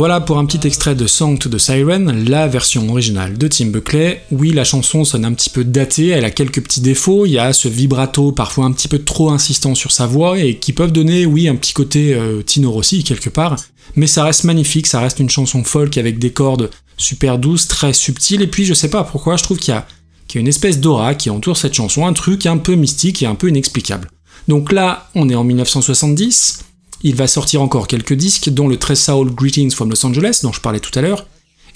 Voilà 0.00 0.22
pour 0.22 0.38
un 0.38 0.46
petit 0.46 0.66
extrait 0.66 0.94
de 0.94 1.06
Song 1.06 1.38
to 1.38 1.58
Siren, 1.58 2.24
la 2.26 2.48
version 2.48 2.88
originale 2.88 3.36
de 3.36 3.46
Tim 3.48 3.66
Buckley. 3.66 4.22
Oui, 4.30 4.50
la 4.50 4.64
chanson 4.64 5.04
sonne 5.04 5.26
un 5.26 5.34
petit 5.34 5.50
peu 5.50 5.62
datée, 5.62 6.08
elle 6.08 6.24
a 6.24 6.30
quelques 6.30 6.62
petits 6.62 6.80
défauts, 6.80 7.26
il 7.26 7.32
y 7.32 7.38
a 7.38 7.52
ce 7.52 7.68
vibrato 7.68 8.32
parfois 8.32 8.64
un 8.64 8.72
petit 8.72 8.88
peu 8.88 9.00
trop 9.00 9.28
insistant 9.28 9.74
sur 9.74 9.92
sa 9.92 10.06
voix 10.06 10.38
et 10.38 10.56
qui 10.56 10.72
peuvent 10.72 10.90
donner, 10.90 11.26
oui, 11.26 11.48
un 11.48 11.54
petit 11.54 11.74
côté 11.74 12.14
euh, 12.14 12.40
Tino 12.40 12.70
Rossi 12.70 13.04
quelque 13.04 13.28
part, 13.28 13.56
mais 13.94 14.06
ça 14.06 14.24
reste 14.24 14.44
magnifique, 14.44 14.86
ça 14.86 15.00
reste 15.00 15.20
une 15.20 15.28
chanson 15.28 15.64
folk 15.64 15.98
avec 15.98 16.18
des 16.18 16.30
cordes 16.30 16.70
super 16.96 17.38
douces, 17.38 17.68
très 17.68 17.92
subtiles, 17.92 18.40
et 18.40 18.46
puis 18.46 18.64
je 18.64 18.72
sais 18.72 18.88
pas 18.88 19.04
pourquoi, 19.04 19.36
je 19.36 19.42
trouve 19.42 19.58
qu'il 19.58 19.74
y 19.74 19.76
a, 19.76 19.86
qu'il 20.28 20.38
y 20.38 20.40
a 20.40 20.40
une 20.40 20.48
espèce 20.48 20.80
d'aura 20.80 21.14
qui 21.14 21.28
entoure 21.28 21.58
cette 21.58 21.74
chanson, 21.74 22.06
un 22.06 22.14
truc 22.14 22.46
un 22.46 22.56
peu 22.56 22.74
mystique 22.74 23.22
et 23.22 23.26
un 23.26 23.34
peu 23.34 23.50
inexplicable. 23.50 24.08
Donc 24.48 24.72
là, 24.72 25.10
on 25.14 25.28
est 25.28 25.34
en 25.34 25.44
1970, 25.44 26.69
il 27.02 27.14
va 27.14 27.26
sortir 27.26 27.62
encore 27.62 27.86
quelques 27.86 28.14
disques, 28.14 28.50
dont 28.50 28.68
le 28.68 28.76
très 28.76 28.96
soul 28.96 29.34
Greetings 29.34 29.70
from 29.70 29.90
Los 29.90 30.04
Angeles, 30.04 30.40
dont 30.42 30.52
je 30.52 30.60
parlais 30.60 30.80
tout 30.80 30.96
à 30.98 31.02
l'heure, 31.02 31.26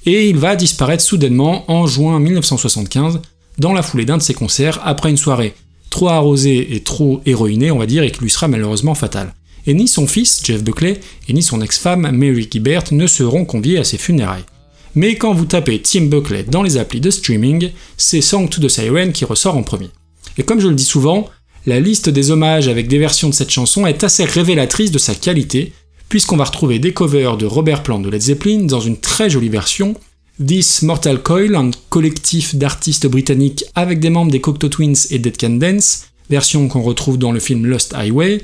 et 0.07 0.29
il 0.29 0.37
va 0.37 0.57
disparaître 0.57 1.03
soudainement 1.03 1.71
en 1.71 1.87
juin 1.87 2.21
1975, 2.21 3.21
dans 3.59 3.73
la 3.73 3.83
foulée 3.83 4.05
d'un 4.05 4.19
de 4.19 4.23
ses 4.23 4.35
concerts, 4.35 4.81
après 4.85 5.11
une 5.11 5.17
soirée 5.17 5.55
trop 5.91 6.09
arrosée 6.09 6.75
et 6.75 6.83
trop 6.83 7.21
héroïnée, 7.25 7.71
on 7.71 7.79
va 7.79 7.87
dire, 7.87 8.03
et 8.03 8.11
qui 8.11 8.21
lui 8.21 8.31
sera 8.31 8.49
malheureusement 8.49 8.95
fatale. 8.95 9.33
Et 9.67 9.75
ni 9.75 9.89
son 9.89 10.07
fils, 10.07 10.43
Jeff 10.45 10.63
Buckley, 10.63 11.01
et 11.29 11.33
ni 11.33 11.43
son 11.43 11.61
ex-femme, 11.61 12.11
Mary 12.11 12.49
Gibbert, 12.51 12.85
ne 12.91 13.07
seront 13.07 13.45
conviés 13.45 13.79
à 13.79 13.85
ses 13.85 13.97
funérailles. 13.97 14.45
Mais 14.95 15.17
quand 15.17 15.33
vous 15.33 15.47
tapez 15.47 15.81
Tim 15.81 16.07
Buckley 16.07 16.45
dans 16.45 16.63
les 16.63 16.77
applis 16.77 17.01
de 17.01 17.11
streaming, 17.11 17.71
c'est 17.97 18.21
Song 18.21 18.49
to 18.49 18.61
the 18.61 18.69
Siren 18.69 19.13
qui 19.13 19.25
ressort 19.25 19.57
en 19.57 19.63
premier. 19.63 19.89
Et 20.37 20.43
comme 20.43 20.61
je 20.61 20.69
le 20.69 20.75
dis 20.75 20.85
souvent, 20.85 21.29
la 21.67 21.81
liste 21.81 22.11
des 22.11 22.31
hommages 22.31 22.69
avec 22.69 22.89
des 22.89 22.99
versions 22.99 23.31
de 23.31 23.35
cette 23.35 23.51
chanson 23.51 23.87
est 23.87 24.05
assez 24.05 24.25
révélatrice 24.25 24.91
de 24.91 24.99
sa 24.99 25.15
qualité, 25.15 25.73
puisqu'on 26.09 26.37
va 26.37 26.45
retrouver 26.45 26.79
des 26.79 26.93
covers 26.93 27.37
de 27.37 27.47
Robert 27.47 27.83
Plant 27.83 28.01
de 28.01 28.11
Led 28.11 28.21
Zeppelin 28.21 28.65
dans 28.67 28.81
une 28.81 28.99
très 28.99 29.31
jolie 29.31 29.49
version, 29.49 29.95
This 30.45 30.83
Mortal 30.83 31.23
Coil, 31.23 31.55
un 31.55 31.71
collectif 31.89 32.55
d'artistes 32.55 33.07
britanniques 33.07 33.65
avec 33.75 34.01
des 34.01 34.11
membres 34.11 34.33
des 34.33 34.41
Cocteau 34.41 34.69
Twins 34.69 35.07
et 35.11 35.19
Dead 35.19 35.37
Can 35.39 35.51
Dance, 35.51 36.07
version 36.29 36.69
qu'on 36.69 36.83
retrouve 36.83 37.19
dans 37.19 37.33
le 37.33 37.41
film 37.41 37.67
Lost 37.67 37.95
Highway. 37.95 38.43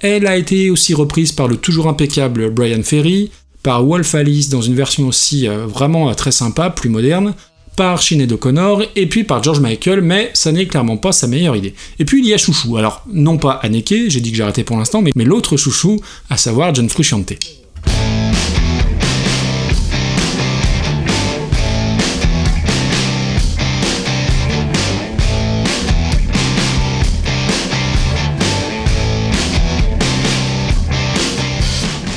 Elle 0.00 0.26
a 0.26 0.36
été 0.36 0.70
aussi 0.70 0.94
reprise 0.94 1.32
par 1.32 1.48
le 1.48 1.56
toujours 1.56 1.88
impeccable 1.88 2.50
Brian 2.50 2.82
Ferry, 2.82 3.30
par 3.62 3.84
Wolf 3.84 4.14
Alice 4.14 4.48
dans 4.48 4.62
une 4.62 4.74
version 4.74 5.06
aussi 5.08 5.48
euh, 5.48 5.66
vraiment 5.66 6.08
euh, 6.08 6.14
très 6.14 6.32
sympa, 6.32 6.70
plus 6.70 6.88
moderne, 6.88 7.34
par 7.80 8.02
Sinead 8.02 8.30
O'Connor 8.30 8.82
et 8.94 9.06
puis 9.06 9.24
par 9.24 9.42
George 9.42 9.60
Michael, 9.60 10.02
mais 10.02 10.30
ça 10.34 10.52
n'est 10.52 10.66
clairement 10.66 10.98
pas 10.98 11.12
sa 11.12 11.26
meilleure 11.26 11.56
idée. 11.56 11.72
Et 11.98 12.04
puis 12.04 12.18
il 12.18 12.28
y 12.28 12.34
a 12.34 12.36
Chouchou, 12.36 12.76
alors 12.76 13.02
non 13.10 13.38
pas 13.38 13.52
Anneke, 13.52 13.94
j'ai 14.08 14.20
dit 14.20 14.32
que 14.32 14.36
j'arrêtais 14.36 14.64
pour 14.64 14.76
l'instant, 14.76 15.00
mais, 15.00 15.12
mais 15.16 15.24
l'autre 15.24 15.56
Chouchou, 15.56 15.98
à 16.28 16.36
savoir 16.36 16.74
John 16.74 16.90
Frusciante. 16.90 17.59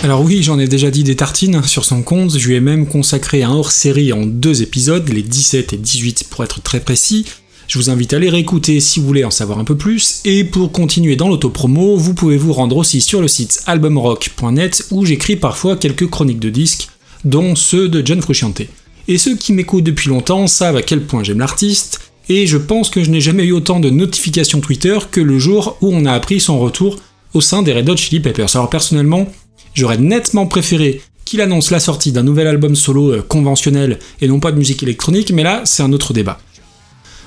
Alors 0.03 0.21
oui, 0.21 0.43
j'en 0.43 0.59
ai 0.59 0.67
déjà 0.67 0.91
dit 0.91 1.05
des 1.05 1.15
tartines 1.15 1.63
sur 1.63 1.85
son 1.85 2.01
compte, 2.01 2.37
je 2.37 2.45
lui 2.45 2.55
ai 2.55 2.59
même 2.59 2.87
consacré 2.87 3.41
un 3.41 3.51
hors-série 3.51 4.11
en 4.11 4.25
deux 4.25 4.61
épisodes, 4.61 5.07
les 5.07 5.21
17 5.21 5.71
et 5.71 5.77
18 5.77 6.25
pour 6.29 6.43
être 6.43 6.61
très 6.61 6.81
précis. 6.81 7.25
Je 7.69 7.79
vous 7.79 7.89
invite 7.89 8.11
à 8.11 8.19
les 8.19 8.29
réécouter 8.29 8.81
si 8.81 8.99
vous 8.99 9.05
voulez 9.05 9.23
en 9.23 9.31
savoir 9.31 9.59
un 9.59 9.63
peu 9.63 9.77
plus, 9.77 10.19
et 10.25 10.43
pour 10.43 10.73
continuer 10.73 11.15
dans 11.15 11.29
l'autopromo, 11.29 11.95
vous 11.95 12.13
pouvez 12.13 12.35
vous 12.35 12.51
rendre 12.51 12.75
aussi 12.75 12.99
sur 12.99 13.21
le 13.21 13.29
site 13.29 13.63
albumrock.net 13.65 14.87
où 14.91 15.05
j'écris 15.05 15.37
parfois 15.37 15.77
quelques 15.77 16.09
chroniques 16.09 16.41
de 16.41 16.49
disques, 16.49 16.89
dont 17.23 17.55
ceux 17.55 17.87
de 17.87 18.05
John 18.05 18.21
Frusciante. 18.21 18.63
Et 19.07 19.17
ceux 19.17 19.37
qui 19.37 19.53
m'écoutent 19.53 19.85
depuis 19.85 20.09
longtemps 20.09 20.47
savent 20.47 20.75
à 20.75 20.81
quel 20.81 21.03
point 21.05 21.23
j'aime 21.23 21.39
l'artiste, 21.39 22.11
et 22.27 22.45
je 22.45 22.57
pense 22.57 22.89
que 22.89 23.05
je 23.05 23.09
n'ai 23.09 23.21
jamais 23.21 23.45
eu 23.45 23.53
autant 23.53 23.79
de 23.79 23.89
notifications 23.89 24.59
Twitter 24.59 24.97
que 25.11 25.21
le 25.21 25.39
jour 25.39 25.77
où 25.79 25.93
on 25.93 26.03
a 26.03 26.11
appris 26.11 26.41
son 26.41 26.59
retour 26.59 26.97
au 27.33 27.39
sein 27.39 27.61
des 27.61 27.71
Red 27.71 27.89
Hot 27.89 27.95
Chili 27.95 28.19
Peppers. 28.19 28.53
Alors 28.57 28.69
personnellement, 28.69 29.31
J'aurais 29.73 29.97
nettement 29.97 30.45
préféré 30.45 31.01
qu'il 31.25 31.41
annonce 31.41 31.71
la 31.71 31.79
sortie 31.79 32.11
d'un 32.11 32.23
nouvel 32.23 32.47
album 32.47 32.75
solo 32.75 33.11
euh, 33.11 33.21
conventionnel 33.21 33.99
et 34.21 34.27
non 34.27 34.39
pas 34.39 34.51
de 34.51 34.57
musique 34.57 34.83
électronique, 34.83 35.31
mais 35.31 35.43
là, 35.43 35.61
c'est 35.65 35.83
un 35.83 35.93
autre 35.93 36.13
débat. 36.13 36.39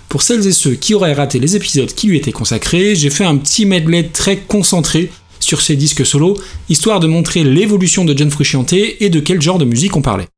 Pour 0.08 0.22
celles 0.22 0.46
et 0.46 0.52
ceux 0.52 0.74
qui 0.74 0.94
auraient 0.94 1.14
raté 1.14 1.38
les 1.38 1.56
épisodes 1.56 1.92
qui 1.92 2.06
lui 2.06 2.16
étaient 2.16 2.32
consacrés, 2.32 2.94
j'ai 2.94 3.10
fait 3.10 3.24
un 3.24 3.36
petit 3.36 3.66
medley 3.66 4.04
très 4.04 4.36
concentré 4.36 5.10
sur 5.40 5.60
ces 5.60 5.76
disques 5.76 6.06
solo, 6.06 6.38
histoire 6.68 7.00
de 7.00 7.06
montrer 7.06 7.42
l'évolution 7.44 8.04
de 8.04 8.16
John 8.16 8.30
Frusciante 8.30 8.72
et 8.72 9.10
de 9.10 9.20
quel 9.20 9.42
genre 9.42 9.58
de 9.58 9.64
musique 9.64 9.96
on 9.96 10.02
parlait. 10.02 10.28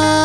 más. 0.00 0.21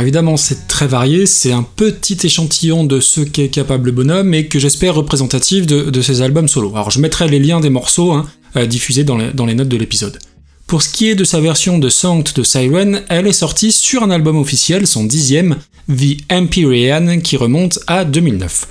Alors 0.00 0.06
évidemment, 0.06 0.38
c'est 0.38 0.66
très 0.66 0.86
varié, 0.86 1.26
c'est 1.26 1.52
un 1.52 1.62
petit 1.62 2.16
échantillon 2.24 2.84
de 2.84 3.00
ce 3.00 3.20
qu'est 3.20 3.50
capable 3.50 3.84
le 3.84 3.92
bonhomme 3.92 4.32
et 4.32 4.46
que 4.46 4.58
j'espère 4.58 4.94
représentatif 4.94 5.66
de, 5.66 6.00
ses 6.00 6.22
albums 6.22 6.48
solo. 6.48 6.70
Alors 6.72 6.90
je 6.90 7.00
mettrai 7.00 7.28
les 7.28 7.38
liens 7.38 7.60
des 7.60 7.68
morceaux 7.68 8.12
hein, 8.12 8.26
euh, 8.56 8.64
diffusés 8.64 9.04
dans 9.04 9.18
les, 9.18 9.54
notes 9.54 9.68
de 9.68 9.76
l'épisode. 9.76 10.18
Pour 10.66 10.80
ce 10.80 10.88
qui 10.88 11.10
est 11.10 11.14
de 11.14 11.24
sa 11.24 11.42
version 11.42 11.78
de 11.78 11.90
to 11.90 12.32
the 12.32 12.42
Siren, 12.42 13.02
elle 13.10 13.26
est 13.26 13.34
sortie 13.34 13.72
sur 13.72 14.02
un 14.02 14.10
album 14.10 14.38
officiel, 14.38 14.86
son 14.86 15.04
dixième, 15.04 15.56
The 15.90 16.16
Empyrean, 16.32 17.20
qui 17.20 17.36
remonte 17.36 17.78
à 17.86 18.06
2009. 18.06 18.68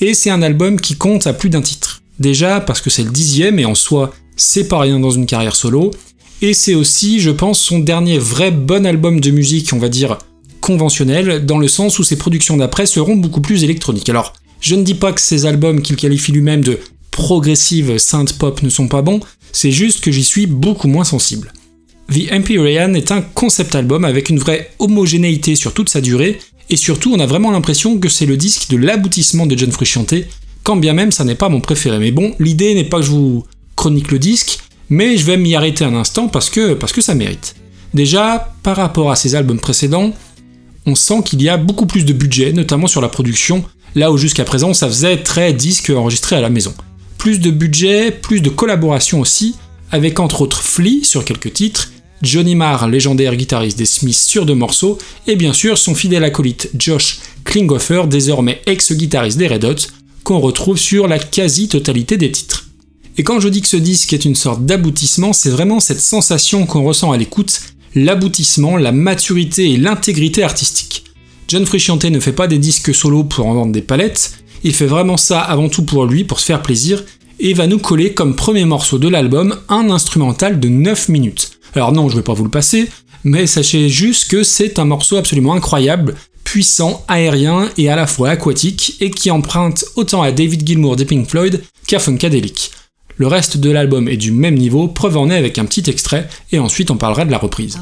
Et 0.00 0.14
c'est 0.14 0.30
un 0.30 0.40
album 0.40 0.80
qui 0.80 0.96
compte 0.96 1.26
à 1.26 1.34
plus 1.34 1.50
d'un 1.50 1.60
titre. 1.60 2.00
Déjà 2.20 2.58
parce 2.58 2.80
que 2.80 2.88
c'est 2.88 3.04
le 3.04 3.10
dixième 3.10 3.58
et 3.58 3.66
en 3.66 3.74
soi, 3.74 4.14
c'est 4.34 4.66
pas 4.66 4.78
rien 4.78 4.98
dans 4.98 5.10
une 5.10 5.26
carrière 5.26 5.56
solo, 5.56 5.90
et 6.40 6.54
c'est 6.54 6.74
aussi, 6.74 7.20
je 7.20 7.30
pense, 7.30 7.60
son 7.60 7.80
dernier 7.80 8.16
vrai 8.16 8.50
bon 8.50 8.86
album 8.86 9.20
de 9.20 9.30
musique, 9.30 9.74
on 9.74 9.78
va 9.78 9.90
dire, 9.90 10.16
conventionnel, 10.70 11.44
dans 11.44 11.58
le 11.58 11.66
sens 11.66 11.98
où 11.98 12.04
ses 12.04 12.16
productions 12.16 12.56
d'après 12.56 12.86
seront 12.86 13.16
beaucoup 13.16 13.40
plus 13.40 13.64
électroniques. 13.64 14.08
Alors, 14.08 14.32
je 14.60 14.76
ne 14.76 14.84
dis 14.84 14.94
pas 14.94 15.12
que 15.12 15.20
ces 15.20 15.46
albums 15.46 15.82
qu'il 15.82 15.96
qualifie 15.96 16.32
lui-même 16.32 16.62
de 16.62 16.78
progressive 17.10 17.98
synth 17.98 18.38
pop 18.38 18.62
ne 18.62 18.68
sont 18.68 18.86
pas 18.86 19.02
bons, 19.02 19.20
c'est 19.52 19.72
juste 19.72 20.00
que 20.00 20.12
j'y 20.12 20.22
suis 20.22 20.46
beaucoup 20.46 20.86
moins 20.86 21.04
sensible. 21.04 21.52
The 22.12 22.32
Empyrean 22.32 22.94
est 22.94 23.10
un 23.10 23.20
concept 23.20 23.74
album 23.74 24.04
avec 24.04 24.30
une 24.30 24.38
vraie 24.38 24.70
homogénéité 24.78 25.56
sur 25.56 25.74
toute 25.74 25.88
sa 25.88 26.00
durée, 26.00 26.38
et 26.68 26.76
surtout 26.76 27.12
on 27.12 27.18
a 27.18 27.26
vraiment 27.26 27.50
l'impression 27.50 27.98
que 27.98 28.08
c'est 28.08 28.26
le 28.26 28.36
disque 28.36 28.70
de 28.70 28.76
l'aboutissement 28.76 29.46
de 29.46 29.58
John 29.58 29.72
Frusciante, 29.72 30.14
quand 30.62 30.76
bien 30.76 30.92
même 30.92 31.10
ça 31.10 31.24
n'est 31.24 31.34
pas 31.34 31.48
mon 31.48 31.60
préféré. 31.60 31.98
Mais 31.98 32.12
bon, 32.12 32.34
l'idée 32.38 32.74
n'est 32.74 32.84
pas 32.84 32.98
que 32.98 33.06
je 33.06 33.10
vous 33.10 33.44
chronique 33.74 34.12
le 34.12 34.20
disque, 34.20 34.60
mais 34.88 35.16
je 35.16 35.24
vais 35.24 35.36
m'y 35.36 35.54
arrêter 35.54 35.84
un 35.84 35.94
instant 35.94 36.28
parce 36.28 36.48
que, 36.48 36.74
parce 36.74 36.92
que 36.92 37.00
ça 37.00 37.14
mérite. 37.14 37.56
Déjà, 37.92 38.54
par 38.62 38.76
rapport 38.76 39.10
à 39.10 39.16
ses 39.16 39.34
albums 39.34 39.58
précédents, 39.58 40.12
on 40.86 40.94
sent 40.94 41.22
qu'il 41.24 41.42
y 41.42 41.48
a 41.48 41.56
beaucoup 41.56 41.86
plus 41.86 42.04
de 42.04 42.12
budget, 42.12 42.52
notamment 42.52 42.86
sur 42.86 43.00
la 43.00 43.08
production, 43.08 43.64
là 43.94 44.12
où 44.12 44.16
jusqu'à 44.16 44.44
présent 44.44 44.72
ça 44.74 44.88
faisait 44.88 45.18
très 45.18 45.52
disque 45.52 45.90
enregistré 45.90 46.36
à 46.36 46.40
la 46.40 46.50
maison. 46.50 46.74
Plus 47.18 47.40
de 47.40 47.50
budget, 47.50 48.10
plus 48.10 48.40
de 48.40 48.48
collaboration 48.48 49.20
aussi, 49.20 49.56
avec 49.90 50.20
entre 50.20 50.42
autres 50.42 50.62
Flea 50.62 51.04
sur 51.04 51.24
quelques 51.24 51.52
titres, 51.52 51.90
Johnny 52.22 52.54
Marr, 52.54 52.88
légendaire 52.88 53.34
guitariste 53.34 53.78
des 53.78 53.86
Smiths 53.86 54.18
sur 54.18 54.46
deux 54.46 54.54
morceaux, 54.54 54.98
et 55.26 55.36
bien 55.36 55.52
sûr 55.52 55.78
son 55.78 55.94
fidèle 55.94 56.24
acolyte 56.24 56.70
Josh 56.78 57.20
Klinghoffer, 57.44 58.02
désormais 58.08 58.60
ex-guitariste 58.66 59.38
des 59.38 59.48
Red 59.48 59.64
Hot, 59.64 59.76
qu'on 60.22 60.38
retrouve 60.38 60.78
sur 60.78 61.08
la 61.08 61.18
quasi-totalité 61.18 62.16
des 62.16 62.30
titres. 62.30 62.66
Et 63.16 63.22
quand 63.22 63.40
je 63.40 63.48
dis 63.48 63.60
que 63.60 63.68
ce 63.68 63.76
disque 63.76 64.12
est 64.12 64.24
une 64.24 64.34
sorte 64.34 64.64
d'aboutissement, 64.64 65.32
c'est 65.32 65.50
vraiment 65.50 65.80
cette 65.80 66.00
sensation 66.00 66.66
qu'on 66.66 66.84
ressent 66.84 67.12
à 67.12 67.16
l'écoute, 67.16 67.60
l'aboutissement, 67.94 68.76
la 68.76 68.92
maturité 68.92 69.70
et 69.70 69.76
l'intégrité 69.76 70.42
artistique. 70.42 71.04
John 71.48 71.66
Frusciante 71.66 72.04
ne 72.04 72.20
fait 72.20 72.32
pas 72.32 72.46
des 72.46 72.58
disques 72.58 72.94
solo 72.94 73.24
pour 73.24 73.46
en 73.46 73.54
vendre 73.54 73.72
des 73.72 73.82
palettes, 73.82 74.32
il 74.62 74.74
fait 74.74 74.86
vraiment 74.86 75.16
ça 75.16 75.40
avant 75.40 75.68
tout 75.68 75.84
pour 75.84 76.04
lui, 76.04 76.24
pour 76.24 76.38
se 76.40 76.46
faire 76.46 76.62
plaisir, 76.62 77.02
et 77.40 77.54
va 77.54 77.66
nous 77.66 77.78
coller 77.78 78.12
comme 78.12 78.36
premier 78.36 78.64
morceau 78.64 78.98
de 78.98 79.08
l'album 79.08 79.56
un 79.68 79.90
instrumental 79.90 80.60
de 80.60 80.68
9 80.68 81.08
minutes. 81.08 81.52
Alors 81.74 81.92
non, 81.92 82.08
je 82.08 82.16
vais 82.16 82.22
pas 82.22 82.34
vous 82.34 82.44
le 82.44 82.50
passer, 82.50 82.88
mais 83.24 83.46
sachez 83.46 83.88
juste 83.88 84.30
que 84.30 84.42
c'est 84.42 84.78
un 84.78 84.84
morceau 84.84 85.16
absolument 85.16 85.54
incroyable, 85.54 86.14
puissant, 86.44 87.04
aérien 87.08 87.70
et 87.78 87.88
à 87.88 87.96
la 87.96 88.06
fois 88.06 88.30
aquatique, 88.30 88.96
et 89.00 89.10
qui 89.10 89.30
emprunte 89.30 89.84
autant 89.96 90.22
à 90.22 90.32
David 90.32 90.66
Gilmour 90.66 90.96
des 90.96 91.04
Pink 91.04 91.28
Floyd 91.28 91.62
qu'à 91.86 91.98
Funkadelic. 91.98 92.70
Le 93.20 93.26
reste 93.26 93.58
de 93.58 93.70
l'album 93.70 94.08
est 94.08 94.16
du 94.16 94.32
même 94.32 94.54
niveau, 94.54 94.88
preuve 94.88 95.18
en 95.18 95.28
est 95.28 95.36
avec 95.36 95.58
un 95.58 95.66
petit 95.66 95.90
extrait, 95.90 96.26
et 96.52 96.58
ensuite 96.58 96.90
on 96.90 96.96
parlera 96.96 97.26
de 97.26 97.30
la 97.30 97.36
reprise. 97.36 97.78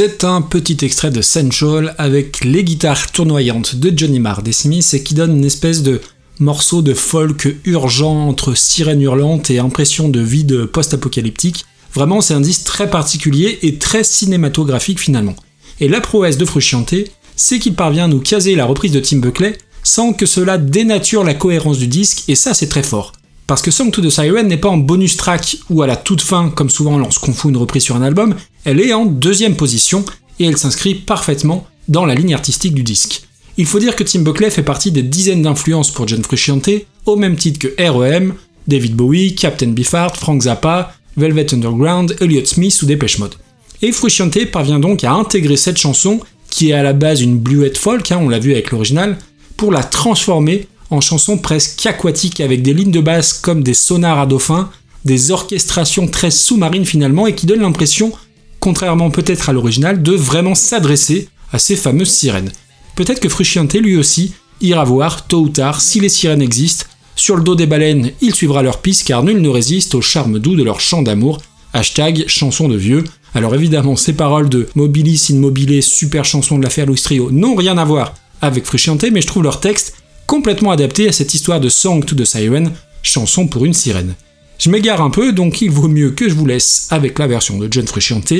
C'est 0.00 0.22
un 0.22 0.42
petit 0.42 0.76
extrait 0.82 1.10
de 1.10 1.20
Central 1.20 1.96
avec 1.98 2.44
les 2.44 2.62
guitares 2.62 3.10
tournoyantes 3.10 3.74
de 3.74 3.92
Johnny 3.92 4.20
Marr 4.20 4.44
des 4.44 4.52
Smiths 4.52 4.94
et 4.94 5.02
qui 5.02 5.14
donne 5.14 5.36
une 5.38 5.44
espèce 5.44 5.82
de 5.82 6.00
morceau 6.38 6.82
de 6.82 6.94
folk 6.94 7.56
urgent 7.64 8.28
entre 8.28 8.54
sirène 8.54 9.02
hurlante 9.02 9.50
et 9.50 9.58
impression 9.58 10.08
de 10.08 10.20
vide 10.20 10.66
post-apocalyptique. 10.66 11.64
Vraiment, 11.92 12.20
c'est 12.20 12.34
un 12.34 12.40
disque 12.40 12.62
très 12.62 12.88
particulier 12.88 13.58
et 13.62 13.78
très 13.78 14.04
cinématographique 14.04 15.00
finalement. 15.00 15.34
Et 15.80 15.88
la 15.88 16.00
prouesse 16.00 16.38
de 16.38 16.44
Frusciante, 16.44 16.94
c'est 17.34 17.58
qu'il 17.58 17.74
parvient 17.74 18.04
à 18.04 18.06
nous 18.06 18.20
caser 18.20 18.54
la 18.54 18.66
reprise 18.66 18.92
de 18.92 19.00
Tim 19.00 19.16
Buckley 19.16 19.58
sans 19.82 20.12
que 20.12 20.26
cela 20.26 20.58
dénature 20.58 21.24
la 21.24 21.34
cohérence 21.34 21.78
du 21.78 21.88
disque, 21.88 22.22
et 22.28 22.36
ça 22.36 22.54
c'est 22.54 22.68
très 22.68 22.84
fort. 22.84 23.14
Parce 23.48 23.62
que 23.62 23.70
Song 23.70 23.90
to 23.90 24.02
the 24.02 24.10
Siren 24.10 24.46
n'est 24.46 24.58
pas 24.58 24.68
en 24.68 24.76
bonus 24.76 25.16
track 25.16 25.56
ou 25.70 25.80
à 25.80 25.86
la 25.86 25.96
toute 25.96 26.20
fin, 26.20 26.50
comme 26.50 26.68
souvent 26.68 26.98
lorsqu'on 26.98 27.32
fout 27.32 27.50
une 27.50 27.56
reprise 27.56 27.82
sur 27.82 27.96
un 27.96 28.02
album, 28.02 28.34
elle 28.66 28.78
est 28.78 28.92
en 28.92 29.06
deuxième 29.06 29.56
position 29.56 30.04
et 30.38 30.44
elle 30.44 30.58
s'inscrit 30.58 30.94
parfaitement 30.94 31.66
dans 31.88 32.04
la 32.04 32.14
ligne 32.14 32.34
artistique 32.34 32.74
du 32.74 32.82
disque. 32.82 33.22
Il 33.56 33.64
faut 33.64 33.78
dire 33.78 33.96
que 33.96 34.04
Tim 34.04 34.20
Buckley 34.20 34.50
fait 34.50 34.62
partie 34.62 34.92
des 34.92 35.02
dizaines 35.02 35.40
d'influences 35.40 35.90
pour 35.90 36.06
John 36.06 36.22
Frusciante, 36.22 36.68
au 37.06 37.16
même 37.16 37.36
titre 37.36 37.58
que 37.58 37.82
R.E.M., 37.82 38.34
David 38.66 38.94
Bowie, 38.94 39.34
Captain 39.34 39.68
Beefheart, 39.68 40.18
Frank 40.18 40.42
Zappa, 40.42 40.94
Velvet 41.16 41.54
Underground, 41.54 42.16
Elliott 42.20 42.46
Smith 42.46 42.78
ou 42.82 42.86
Depeche 42.86 43.18
Mode. 43.18 43.36
Et 43.80 43.92
Frusciante 43.92 44.44
parvient 44.52 44.78
donc 44.78 45.04
à 45.04 45.12
intégrer 45.12 45.56
cette 45.56 45.78
chanson, 45.78 46.20
qui 46.50 46.68
est 46.68 46.74
à 46.74 46.82
la 46.82 46.92
base 46.92 47.22
une 47.22 47.38
bluette 47.38 47.78
folk, 47.78 48.12
hein, 48.12 48.18
on 48.20 48.28
l'a 48.28 48.40
vu 48.40 48.52
avec 48.52 48.72
l'original, 48.72 49.16
pour 49.56 49.72
la 49.72 49.82
transformer 49.82 50.68
en 50.90 51.00
chanson 51.00 51.38
presque 51.38 51.84
aquatique 51.86 52.40
avec 52.40 52.62
des 52.62 52.74
lignes 52.74 52.90
de 52.90 53.00
basse 53.00 53.32
comme 53.32 53.62
des 53.62 53.74
sonars 53.74 54.20
à 54.20 54.26
dauphin, 54.26 54.70
des 55.04 55.30
orchestrations 55.30 56.08
très 56.08 56.30
sous-marines 56.30 56.84
finalement 56.84 57.26
et 57.26 57.34
qui 57.34 57.46
donnent 57.46 57.60
l'impression, 57.60 58.12
contrairement 58.60 59.10
peut-être 59.10 59.48
à 59.48 59.52
l'original, 59.52 60.02
de 60.02 60.12
vraiment 60.12 60.54
s'adresser 60.54 61.28
à 61.52 61.58
ces 61.58 61.76
fameuses 61.76 62.10
sirènes. 62.10 62.52
Peut-être 62.94 63.20
que 63.20 63.28
Frusciante 63.28 63.74
lui 63.74 63.96
aussi 63.96 64.32
ira 64.60 64.84
voir 64.84 65.26
tôt 65.26 65.40
ou 65.40 65.48
tard 65.48 65.80
si 65.80 66.00
les 66.00 66.08
sirènes 66.08 66.42
existent. 66.42 66.86
Sur 67.14 67.36
le 67.36 67.42
dos 67.42 67.54
des 67.54 67.66
baleines, 67.66 68.12
il 68.20 68.34
suivra 68.34 68.62
leur 68.62 68.80
piste 68.80 69.06
car 69.06 69.22
nul 69.22 69.40
ne 69.40 69.48
résiste 69.48 69.94
au 69.94 70.00
charme 70.00 70.38
doux 70.38 70.56
de 70.56 70.62
leur 70.62 70.80
chant 70.80 71.02
d'amour. 71.02 71.40
Hashtag 71.72 72.24
chanson 72.26 72.68
de 72.68 72.76
vieux. 72.76 73.04
Alors 73.34 73.54
évidemment, 73.54 73.96
ces 73.96 74.14
paroles 74.14 74.48
de 74.48 74.68
Mobilis 74.74 75.28
in 75.30 75.80
super 75.82 76.24
chanson 76.24 76.58
de 76.58 76.64
l'affaire 76.64 76.86
Louis 76.86 77.00
Trio, 77.00 77.30
n'ont 77.30 77.54
rien 77.54 77.76
à 77.78 77.84
voir 77.84 78.14
avec 78.40 78.64
Frusciante, 78.64 79.04
mais 79.12 79.20
je 79.20 79.26
trouve 79.26 79.42
leur 79.42 79.60
texte 79.60 79.94
complètement 80.28 80.70
adapté 80.70 81.08
à 81.08 81.12
cette 81.12 81.34
histoire 81.34 81.58
de 81.58 81.70
Song 81.70 82.04
to 82.04 82.14
the 82.14 82.24
Siren, 82.24 82.70
chanson 83.02 83.48
pour 83.48 83.64
une 83.64 83.72
sirène. 83.72 84.14
Je 84.58 84.70
m'égare 84.70 85.00
un 85.00 85.10
peu, 85.10 85.32
donc 85.32 85.62
il 85.62 85.70
vaut 85.70 85.88
mieux 85.88 86.10
que 86.10 86.28
je 86.28 86.34
vous 86.34 86.46
laisse 86.46 86.86
avec 86.90 87.18
la 87.18 87.26
version 87.26 87.58
de 87.58 87.66
John 87.70 87.86
Frusciante, 87.86 88.34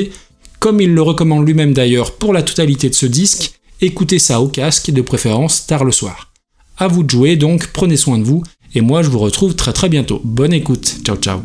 comme 0.59 0.79
il 0.79 0.93
le 0.93 1.01
recommande 1.01 1.47
lui-même 1.47 1.73
d'ailleurs 1.73 2.15
pour 2.15 2.31
la 2.31 2.43
totalité 2.43 2.89
de 2.89 2.95
ce 2.95 3.07
disque, 3.07 3.59
écoutez 3.81 4.19
ça 4.19 4.39
au 4.39 4.47
casque 4.47 4.91
de 4.91 5.01
préférence 5.01 5.65
tard 5.65 5.83
le 5.83 5.91
soir. 5.91 6.31
A 6.77 6.87
vous 6.87 7.03
de 7.03 7.09
jouer 7.09 7.35
donc, 7.35 7.67
prenez 7.73 7.97
soin 7.97 8.19
de 8.19 8.23
vous, 8.23 8.43
et 8.75 8.81
moi 8.81 9.01
je 9.01 9.09
vous 9.09 9.19
retrouve 9.19 9.55
très 9.55 9.73
très 9.73 9.89
bientôt. 9.89 10.21
Bonne 10.23 10.53
écoute, 10.53 10.97
ciao 11.03 11.17
ciao 11.17 11.41